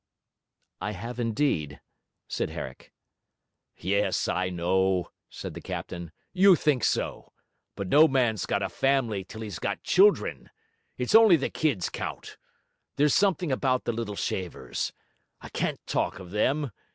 [0.81, 1.79] 'I have indeed,'
[2.27, 2.91] said Herrick.
[3.77, 7.33] 'Yes, I know,' said the captain, 'you think so.
[7.75, 10.49] But no man's got a family till he's got children.
[10.97, 12.37] It's only the kids count.
[12.95, 14.91] There's something about the little shavers...
[15.39, 16.71] I can't talk of them.